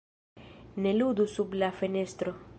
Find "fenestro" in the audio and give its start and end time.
1.83-2.35